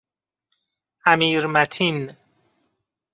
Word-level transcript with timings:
امیرمتین 1.05 2.15